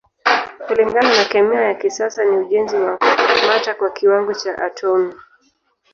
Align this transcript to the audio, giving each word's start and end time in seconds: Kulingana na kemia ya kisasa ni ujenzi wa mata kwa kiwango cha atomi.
Kulingana 0.67 1.17
na 1.17 1.25
kemia 1.25 1.61
ya 1.61 1.75
kisasa 1.75 2.23
ni 2.25 2.35
ujenzi 2.37 2.75
wa 2.75 2.99
mata 3.47 3.73
kwa 3.75 3.89
kiwango 3.89 4.33
cha 4.33 4.57
atomi. 4.57 5.13